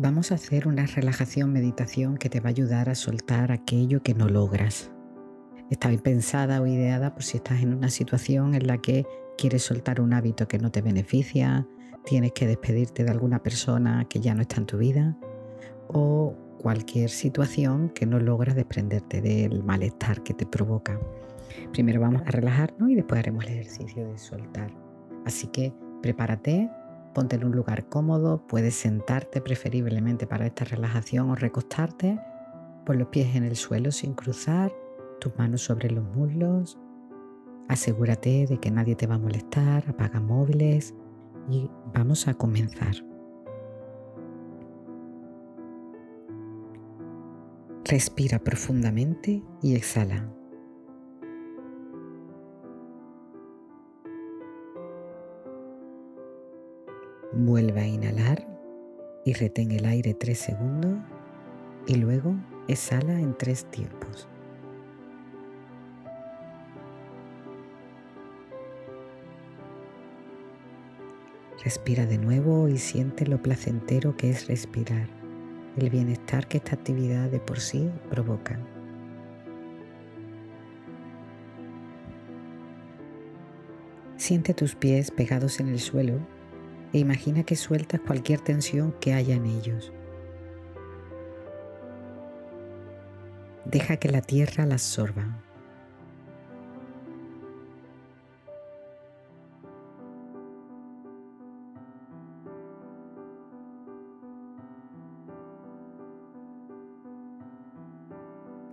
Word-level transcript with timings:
Vamos 0.00 0.30
a 0.30 0.36
hacer 0.36 0.68
una 0.68 0.86
relajación 0.86 1.52
meditación 1.52 2.18
que 2.18 2.28
te 2.28 2.38
va 2.38 2.46
a 2.46 2.50
ayudar 2.50 2.88
a 2.88 2.94
soltar 2.94 3.50
aquello 3.50 4.00
que 4.00 4.14
no 4.14 4.28
logras. 4.28 4.92
Está 5.70 5.90
pensada 6.00 6.62
o 6.62 6.68
ideada 6.68 7.14
por 7.14 7.24
si 7.24 7.38
estás 7.38 7.62
en 7.62 7.74
una 7.74 7.88
situación 7.88 8.54
en 8.54 8.68
la 8.68 8.78
que 8.78 9.06
quieres 9.36 9.64
soltar 9.64 10.00
un 10.00 10.12
hábito 10.12 10.46
que 10.46 10.60
no 10.60 10.70
te 10.70 10.82
beneficia, 10.82 11.66
tienes 12.04 12.30
que 12.30 12.46
despedirte 12.46 13.02
de 13.02 13.10
alguna 13.10 13.42
persona 13.42 14.06
que 14.08 14.20
ya 14.20 14.36
no 14.36 14.42
está 14.42 14.58
en 14.58 14.66
tu 14.66 14.78
vida 14.78 15.18
o 15.88 16.32
cualquier 16.60 17.10
situación 17.10 17.88
que 17.88 18.06
no 18.06 18.20
logras 18.20 18.54
desprenderte 18.54 19.20
del 19.20 19.64
malestar 19.64 20.22
que 20.22 20.32
te 20.32 20.46
provoca. 20.46 20.96
Primero 21.72 22.00
vamos 22.00 22.22
a 22.24 22.30
relajarnos 22.30 22.88
y 22.88 22.94
después 22.94 23.18
haremos 23.18 23.46
el 23.46 23.54
ejercicio 23.54 24.06
de 24.06 24.16
soltar. 24.16 24.70
Así 25.26 25.48
que 25.48 25.72
prepárate, 26.02 26.70
ponte 27.14 27.36
en 27.36 27.44
un 27.44 27.52
lugar 27.52 27.88
cómodo, 27.88 28.46
puedes 28.46 28.74
sentarte 28.74 29.40
preferiblemente 29.40 30.26
para 30.26 30.46
esta 30.46 30.64
relajación 30.64 31.30
o 31.30 31.34
recostarte, 31.34 32.18
pon 32.84 32.98
los 32.98 33.08
pies 33.08 33.34
en 33.36 33.44
el 33.44 33.56
suelo 33.56 33.90
sin 33.90 34.14
cruzar, 34.14 34.72
tus 35.20 35.36
manos 35.36 35.62
sobre 35.62 35.90
los 35.90 36.04
muslos, 36.04 36.78
asegúrate 37.68 38.46
de 38.46 38.58
que 38.58 38.70
nadie 38.70 38.96
te 38.96 39.06
va 39.06 39.16
a 39.16 39.18
molestar, 39.18 39.84
apaga 39.88 40.20
móviles 40.20 40.94
y 41.50 41.70
vamos 41.94 42.28
a 42.28 42.34
comenzar. 42.34 42.94
Respira 47.84 48.38
profundamente 48.38 49.42
y 49.62 49.74
exhala. 49.74 50.37
Vuelve 57.40 57.82
a 57.82 57.86
inhalar 57.86 58.44
y 59.24 59.32
retén 59.32 59.70
el 59.70 59.84
aire 59.84 60.12
tres 60.12 60.38
segundos 60.38 60.98
y 61.86 61.94
luego 61.94 62.34
exhala 62.66 63.20
en 63.20 63.38
tres 63.38 63.64
tiempos. 63.66 64.28
Respira 71.62 72.06
de 72.06 72.18
nuevo 72.18 72.66
y 72.66 72.76
siente 72.76 73.24
lo 73.24 73.40
placentero 73.40 74.16
que 74.16 74.30
es 74.30 74.48
respirar 74.48 75.06
el 75.76 75.90
bienestar 75.90 76.48
que 76.48 76.56
esta 76.56 76.74
actividad 76.74 77.30
de 77.30 77.38
por 77.38 77.60
sí 77.60 77.88
provoca. 78.10 78.58
Siente 84.16 84.54
tus 84.54 84.74
pies 84.74 85.12
pegados 85.12 85.60
en 85.60 85.68
el 85.68 85.78
suelo 85.78 86.18
e 86.92 86.98
imagina 86.98 87.44
que 87.44 87.56
sueltas 87.56 88.00
cualquier 88.00 88.40
tensión 88.40 88.92
que 89.00 89.14
haya 89.14 89.34
en 89.34 89.46
ellos. 89.46 89.92
Deja 93.64 93.96
que 93.98 94.08
la 94.08 94.22
tierra 94.22 94.64
la 94.64 94.74
absorba. 94.74 95.42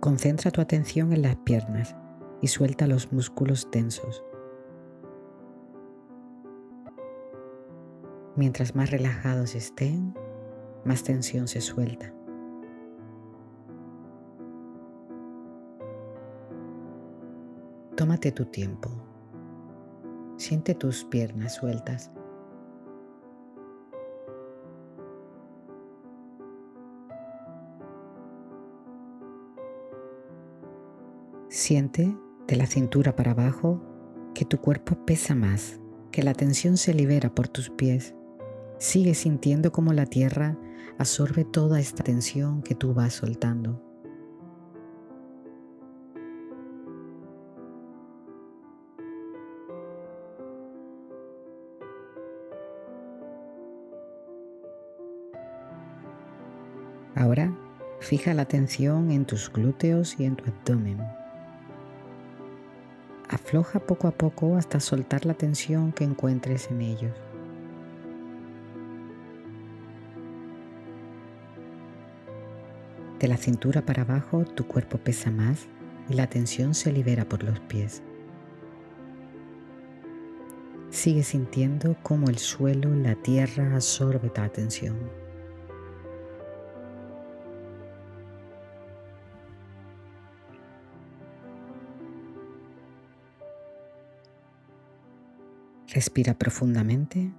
Concentra 0.00 0.52
tu 0.52 0.60
atención 0.60 1.12
en 1.12 1.22
las 1.22 1.36
piernas 1.36 1.96
y 2.40 2.46
suelta 2.46 2.86
los 2.86 3.12
músculos 3.12 3.70
tensos. 3.70 4.22
Mientras 8.36 8.74
más 8.74 8.90
relajados 8.90 9.54
estén, 9.54 10.14
más 10.84 11.02
tensión 11.02 11.48
se 11.48 11.60
suelta. 11.60 12.12
Tómate 17.96 18.30
tu 18.30 18.44
tiempo. 18.44 18.90
Siente 20.36 20.74
tus 20.74 21.04
piernas 21.04 21.54
sueltas 21.54 22.10
Siente 31.56 32.12
de 32.48 32.56
la 32.56 32.66
cintura 32.66 33.14
para 33.14 33.30
abajo 33.30 33.80
que 34.34 34.44
tu 34.44 34.58
cuerpo 34.58 35.06
pesa 35.06 35.36
más, 35.36 35.80
que 36.10 36.24
la 36.24 36.34
tensión 36.34 36.76
se 36.76 36.92
libera 36.92 37.34
por 37.34 37.46
tus 37.46 37.70
pies. 37.70 38.15
Sigue 38.78 39.14
sintiendo 39.14 39.72
cómo 39.72 39.92
la 39.92 40.04
tierra 40.04 40.56
absorbe 40.98 41.44
toda 41.44 41.80
esta 41.80 42.04
tensión 42.04 42.62
que 42.62 42.74
tú 42.74 42.92
vas 42.92 43.14
soltando. 43.14 43.82
Ahora 57.14 57.56
fija 58.00 58.34
la 58.34 58.42
atención 58.42 59.10
en 59.10 59.24
tus 59.24 59.50
glúteos 59.50 60.20
y 60.20 60.26
en 60.26 60.36
tu 60.36 60.44
abdomen. 60.44 60.98
Afloja 63.30 63.80
poco 63.80 64.06
a 64.06 64.12
poco 64.12 64.56
hasta 64.56 64.80
soltar 64.80 65.24
la 65.24 65.32
tensión 65.34 65.92
que 65.92 66.04
encuentres 66.04 66.70
en 66.70 66.82
ellos. 66.82 67.25
De 73.18 73.28
la 73.28 73.36
cintura 73.38 73.80
para 73.84 74.02
abajo 74.02 74.44
tu 74.44 74.66
cuerpo 74.66 74.98
pesa 74.98 75.30
más 75.30 75.68
y 76.08 76.14
la 76.14 76.26
tensión 76.26 76.74
se 76.74 76.92
libera 76.92 77.26
por 77.26 77.42
los 77.42 77.60
pies. 77.60 78.02
Sigue 80.90 81.22
sintiendo 81.22 81.96
cómo 82.02 82.28
el 82.28 82.38
suelo, 82.38 82.94
la 82.94 83.14
tierra 83.14 83.74
absorbe 83.74 84.30
la 84.36 84.48
tensión. 84.48 84.96
Respira 95.88 96.34
profundamente. 96.34 97.32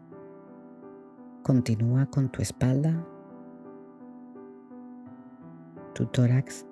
Continúa 1.44 2.08
con 2.08 2.32
tu 2.32 2.42
espalda, 2.42 3.06
tu 5.98 6.06
tórax. 6.06 6.64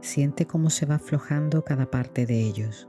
Siente 0.00 0.46
cómo 0.48 0.68
se 0.68 0.84
va 0.84 0.96
aflojando 0.96 1.62
cada 1.62 1.88
parte 1.88 2.26
de 2.26 2.40
ellos. 2.40 2.88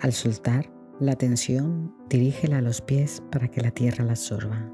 Al 0.00 0.12
soltar 0.12 0.72
la 0.98 1.14
tensión, 1.14 1.94
dirígela 2.08 2.58
a 2.58 2.62
los 2.62 2.80
pies 2.80 3.22
para 3.30 3.46
que 3.46 3.60
la 3.60 3.70
tierra 3.70 4.04
la 4.04 4.12
absorba. 4.12 4.68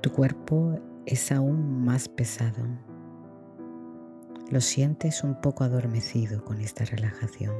Tu 0.00 0.10
cuerpo 0.10 0.80
es 1.06 1.30
aún 1.30 1.84
más 1.84 2.08
pesado. 2.08 2.64
Lo 4.50 4.60
sientes 4.60 5.22
un 5.22 5.40
poco 5.40 5.62
adormecido 5.62 6.44
con 6.44 6.60
esta 6.60 6.84
relajación. 6.84 7.54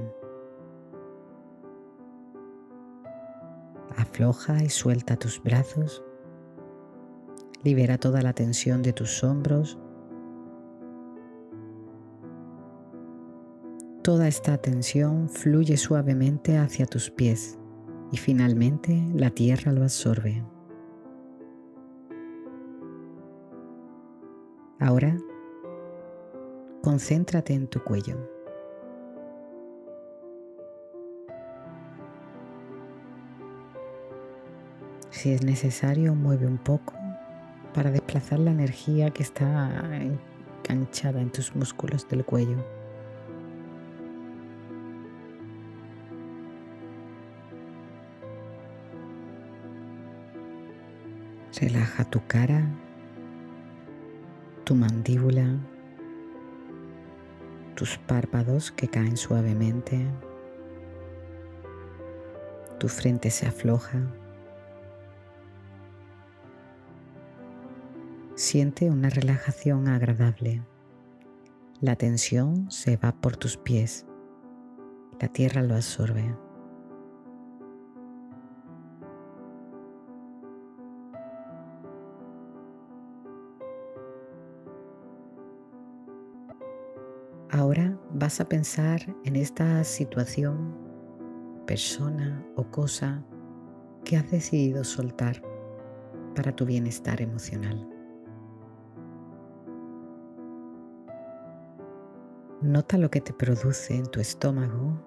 Afloja 4.15 4.63
y 4.63 4.69
suelta 4.69 5.17
tus 5.17 5.43
brazos. 5.43 6.05
Libera 7.65 7.99
toda 7.99 8.23
la 8.23 8.33
tensión 8.33 8.81
de 8.81 8.93
tus 8.93 9.25
hombros. 9.25 9.77
Toda 14.05 14.29
esta 14.29 14.57
tensión 14.59 15.29
fluye 15.29 15.77
suavemente 15.77 16.59
hacia 16.59 16.87
tus 16.87 17.11
pies 17.11 17.59
y 18.13 18.17
finalmente 18.17 19.05
la 19.17 19.31
tierra 19.31 19.73
lo 19.73 19.83
absorbe. 19.83 20.45
Ahora 24.79 25.19
Concéntrate 26.85 27.53
en 27.55 27.67
tu 27.67 27.83
cuello. 27.83 28.34
Si 35.15 35.33
es 35.33 35.45
necesario, 35.45 36.17
mueve 36.17 36.45
un 36.45 36.59
poco 36.59 36.93
para 37.73 37.93
desplazar 37.93 38.41
la 38.41 38.51
energía 38.51 39.11
que 39.11 39.23
está 39.23 39.71
enganchada 40.69 41.21
en 41.21 41.31
tus 41.31 41.55
músculos 41.55 42.09
del 42.09 42.25
cuello. 42.25 42.57
Relaja 51.61 52.05
tu 52.05 52.21
cara, 52.27 52.67
tu 54.65 54.75
mandíbula, 54.75 55.47
tus 57.77 57.99
párpados 57.99 58.73
que 58.73 58.89
caen 58.89 59.17
suavemente, 59.17 60.05
Tu 62.81 62.89
frente 62.89 63.31
se 63.31 63.47
afloja. 63.47 64.03
Siente 68.47 68.91
una 68.91 69.09
relajación 69.09 69.89
agradable. 69.89 70.63
La 71.81 71.97
tensión 71.97 72.71
se 72.71 72.99
va 72.99 73.13
por 73.13 73.39
tus 73.39 73.57
pies. 73.57 74.05
La 75.19 75.29
tierra 75.29 75.63
lo 75.63 75.75
absorbe. 75.75 76.37
Ahora 87.51 87.99
vas 88.13 88.41
a 88.41 88.45
pensar 88.45 89.17
en 89.25 89.37
esta 89.37 89.83
situación, 89.85 90.77
persona 91.67 92.47
o 92.57 92.71
cosa 92.71 93.25
que 94.05 94.19
has 94.19 94.31
decidido 94.31 94.85
soltar 94.85 95.41
para 96.37 96.55
tu 96.55 96.67
bienestar 96.67 97.23
emocional. 97.23 97.94
Nota 102.65 102.97
lo 102.97 103.11
que 103.11 103.21
te 103.21 103.35
produce 103.35 103.95
en 103.95 104.07
tu 104.07 104.21
estómago, 104.21 104.99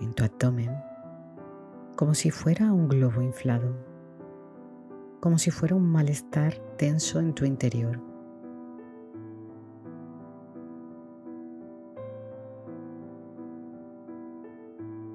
en 0.00 0.12
tu 0.12 0.24
abdomen, 0.24 0.76
como 1.94 2.14
si 2.14 2.32
fuera 2.32 2.72
un 2.72 2.88
globo 2.88 3.22
inflado, 3.22 3.76
como 5.20 5.38
si 5.38 5.52
fuera 5.52 5.76
un 5.76 5.88
malestar 5.88 6.54
tenso 6.76 7.20
en 7.20 7.32
tu 7.32 7.44
interior. 7.44 8.00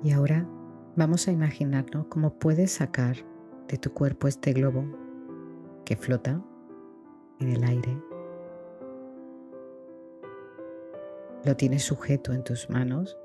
Y 0.01 0.13
ahora 0.13 0.47
vamos 0.95 1.27
a 1.27 1.33
imaginarnos 1.33 2.05
cómo 2.05 2.39
puedes 2.39 2.71
sacar 2.71 3.17
de 3.67 3.77
tu 3.77 3.91
cuerpo 3.91 4.29
este 4.29 4.53
globo 4.53 4.85
que 5.83 5.97
flota 5.97 6.41
en 7.41 7.49
el 7.49 7.65
aire. 7.65 8.12
Lo 11.45 11.57
tienes 11.57 11.83
sujeto 11.83 12.31
en 12.31 12.41
tus 12.41 12.69
manos 12.69 13.17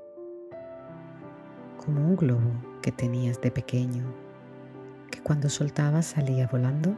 como 1.77 2.05
un 2.05 2.17
globo 2.17 2.51
que 2.81 2.91
tenías 2.91 3.39
de 3.39 3.49
pequeño, 3.49 4.03
que 5.09 5.21
cuando 5.21 5.47
soltabas 5.47 6.07
salía 6.07 6.45
volando 6.47 6.97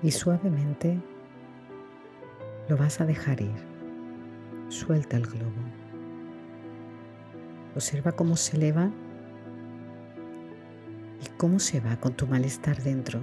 y 0.00 0.12
suavemente 0.12 0.96
lo 2.68 2.76
vas 2.76 3.00
a 3.00 3.04
dejar 3.04 3.40
ir. 3.40 3.66
Suelta 4.68 5.16
el 5.16 5.26
globo. 5.26 5.62
Observa 7.74 8.12
cómo 8.12 8.36
se 8.36 8.56
eleva 8.56 8.92
y 11.20 11.28
cómo 11.36 11.58
se 11.58 11.80
va 11.80 11.96
con 11.96 12.12
tu 12.14 12.28
malestar 12.28 12.80
dentro. 12.80 13.18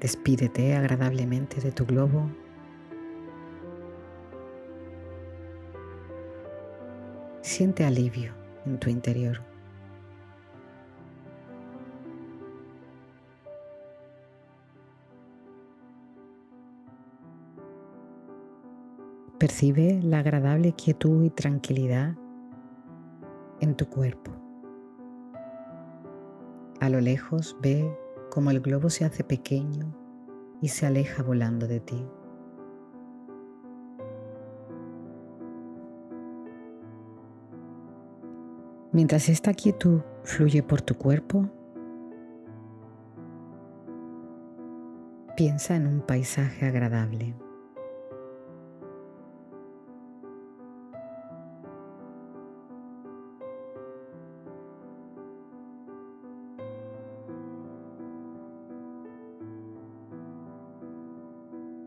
Despídete 0.00 0.74
agradablemente 0.74 1.60
de 1.60 1.70
tu 1.70 1.86
globo. 1.86 2.28
Siente 7.56 7.86
alivio 7.86 8.34
en 8.66 8.78
tu 8.78 8.90
interior. 8.90 9.40
Percibe 19.38 20.02
la 20.02 20.18
agradable 20.18 20.74
quietud 20.74 21.24
y 21.24 21.30
tranquilidad 21.30 22.14
en 23.62 23.74
tu 23.74 23.86
cuerpo. 23.88 24.32
A 26.80 26.90
lo 26.90 27.00
lejos 27.00 27.56
ve 27.62 27.90
cómo 28.30 28.50
el 28.50 28.60
globo 28.60 28.90
se 28.90 29.06
hace 29.06 29.24
pequeño 29.24 29.96
y 30.60 30.68
se 30.68 30.84
aleja 30.84 31.22
volando 31.22 31.66
de 31.66 31.80
ti. 31.80 32.06
Mientras 38.92 39.28
esta 39.28 39.52
quietud 39.52 40.00
fluye 40.22 40.62
por 40.62 40.80
tu 40.80 40.94
cuerpo, 40.94 41.50
piensa 45.36 45.76
en 45.76 45.86
un 45.86 46.00
paisaje 46.00 46.64
agradable. 46.64 47.34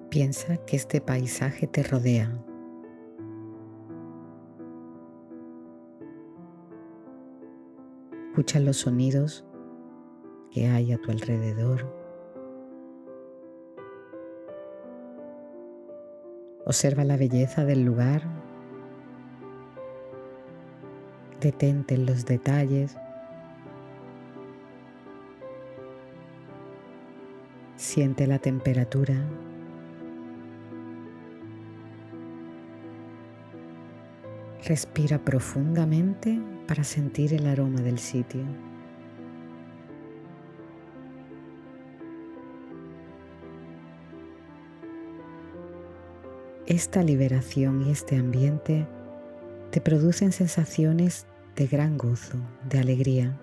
Piensa 0.09 0.57
que 0.65 0.75
este 0.75 1.01
paisaje 1.01 1.65
te 1.67 1.81
rodea. 1.83 2.48
Escucha 8.39 8.61
los 8.61 8.77
sonidos 8.77 9.43
que 10.49 10.65
hay 10.69 10.93
a 10.93 10.97
tu 10.97 11.11
alrededor. 11.11 11.93
Observa 16.65 17.03
la 17.03 17.17
belleza 17.17 17.65
del 17.65 17.83
lugar. 17.83 18.23
Detente 21.41 21.95
en 21.95 22.05
los 22.05 22.23
detalles. 22.23 22.95
Siente 27.75 28.25
la 28.25 28.39
temperatura 28.39 29.15
Respira 34.65 35.19
profundamente 35.19 36.39
para 36.67 36.83
sentir 36.83 37.33
el 37.33 37.47
aroma 37.47 37.81
del 37.81 37.97
sitio. 37.97 38.43
Esta 46.67 47.01
liberación 47.01 47.87
y 47.87 47.91
este 47.91 48.17
ambiente 48.17 48.85
te 49.71 49.81
producen 49.81 50.31
sensaciones 50.31 51.25
de 51.55 51.65
gran 51.65 51.97
gozo, 51.97 52.37
de 52.69 52.79
alegría. 52.79 53.39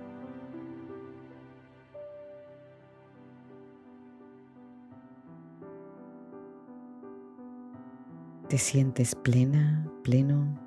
Te 8.48 8.58
sientes 8.58 9.16
plena, 9.16 9.90
pleno 10.04 10.65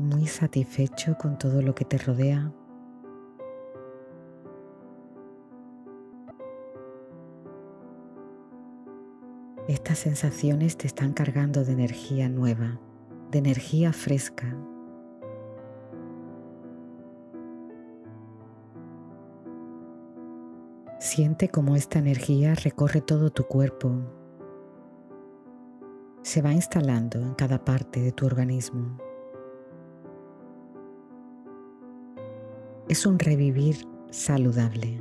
muy 0.00 0.26
satisfecho 0.26 1.16
con 1.18 1.38
todo 1.38 1.60
lo 1.60 1.74
que 1.74 1.84
te 1.84 1.98
rodea. 1.98 2.50
Estas 9.68 9.98
sensaciones 9.98 10.78
te 10.78 10.86
están 10.86 11.12
cargando 11.12 11.64
de 11.64 11.72
energía 11.72 12.28
nueva, 12.28 12.80
de 13.30 13.38
energía 13.38 13.92
fresca. 13.92 14.56
Siente 20.98 21.50
cómo 21.50 21.76
esta 21.76 21.98
energía 21.98 22.54
recorre 22.54 23.02
todo 23.02 23.30
tu 23.30 23.44
cuerpo. 23.44 23.92
Se 26.22 26.40
va 26.40 26.52
instalando 26.52 27.20
en 27.20 27.34
cada 27.34 27.64
parte 27.64 28.00
de 28.00 28.12
tu 28.12 28.26
organismo. 28.26 29.09
Es 32.90 33.06
un 33.06 33.20
revivir 33.20 33.86
saludable. 34.10 35.00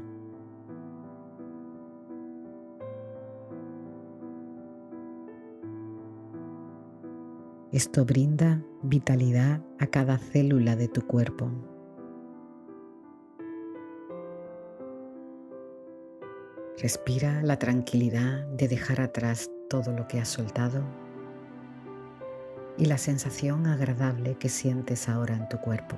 Esto 7.71 8.05
brinda 8.05 8.63
vitalidad 8.83 9.63
a 9.79 9.87
cada 9.87 10.19
célula 10.19 10.75
de 10.75 10.87
tu 10.87 11.01
cuerpo. 11.01 11.49
Respira 16.77 17.41
la 17.41 17.57
tranquilidad 17.57 18.45
de 18.49 18.67
dejar 18.67 19.01
atrás 19.01 19.49
todo 19.67 19.93
lo 19.93 20.07
que 20.07 20.19
has 20.19 20.29
soltado 20.29 20.83
y 22.77 22.85
la 22.85 22.99
sensación 22.99 23.65
agradable 23.65 24.35
que 24.35 24.49
sientes 24.49 25.09
ahora 25.09 25.35
en 25.35 25.49
tu 25.49 25.57
cuerpo. 25.57 25.97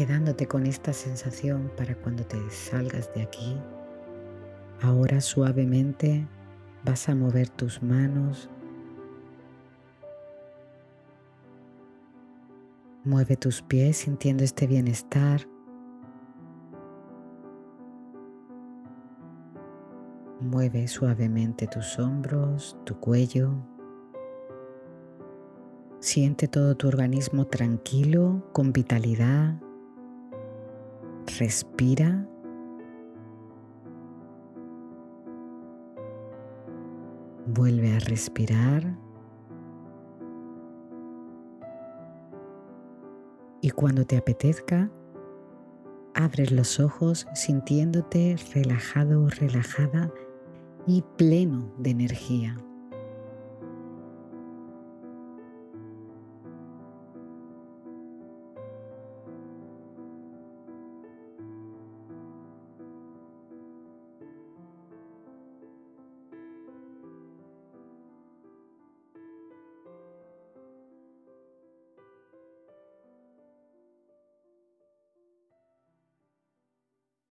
Quedándote 0.00 0.46
con 0.46 0.64
esta 0.64 0.94
sensación 0.94 1.70
para 1.76 1.94
cuando 1.94 2.24
te 2.24 2.38
salgas 2.48 3.12
de 3.12 3.20
aquí. 3.20 3.60
Ahora 4.80 5.20
suavemente 5.20 6.26
vas 6.86 7.10
a 7.10 7.14
mover 7.14 7.50
tus 7.50 7.82
manos. 7.82 8.48
Mueve 13.04 13.36
tus 13.36 13.60
pies 13.60 13.98
sintiendo 13.98 14.42
este 14.42 14.66
bienestar. 14.66 15.46
Mueve 20.40 20.88
suavemente 20.88 21.66
tus 21.66 21.98
hombros, 21.98 22.74
tu 22.86 22.98
cuello. 22.98 23.52
Siente 25.98 26.48
todo 26.48 26.74
tu 26.74 26.88
organismo 26.88 27.46
tranquilo, 27.48 28.48
con 28.54 28.72
vitalidad. 28.72 29.60
Respira. 31.38 32.26
Vuelve 37.46 37.94
a 37.94 37.98
respirar. 38.00 38.96
Y 43.62 43.70
cuando 43.70 44.06
te 44.06 44.16
apetezca, 44.16 44.90
abres 46.14 46.50
los 46.50 46.80
ojos 46.80 47.26
sintiéndote 47.34 48.36
relajado 48.54 49.24
o 49.24 49.28
relajada 49.28 50.10
y 50.86 51.02
pleno 51.16 51.72
de 51.78 51.90
energía. 51.90 52.56